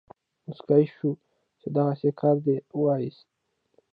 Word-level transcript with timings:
موسکی 0.45 0.83
شو 0.95 1.11
چې 1.59 1.67
دغسې 1.77 2.09
کار 2.19 2.35
دې 2.45 2.57
وایست. 2.83 3.27